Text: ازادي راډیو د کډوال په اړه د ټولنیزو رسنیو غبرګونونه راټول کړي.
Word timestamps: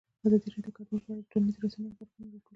ازادي 0.25 0.47
راډیو 0.49 0.65
د 0.65 0.67
کډوال 0.75 1.01
په 1.05 1.11
اړه 1.11 1.21
د 1.21 1.29
ټولنیزو 1.31 1.61
رسنیو 1.65 1.89
غبرګونونه 1.93 2.35
راټول 2.37 2.43
کړي. 2.45 2.49